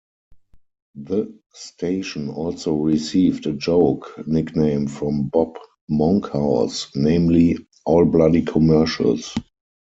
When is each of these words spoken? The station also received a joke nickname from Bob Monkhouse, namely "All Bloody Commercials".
The 0.95 1.31
station 1.53 2.29
also 2.31 2.73
received 2.73 3.45
a 3.45 3.53
joke 3.53 4.15
nickname 4.25 4.87
from 4.87 5.27
Bob 5.27 5.59
Monkhouse, 5.87 6.87
namely 6.95 7.59
"All 7.85 8.05
Bloody 8.05 8.41
Commercials". 8.41 9.35